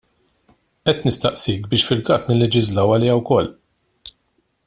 Qed 0.89 1.03
nistaqsik 1.07 1.67
biex 1.73 1.83
fil-każ 1.89 2.25
nilleġislaw 2.31 2.95
għaliha 2.95 3.21
wkoll. 3.21 3.51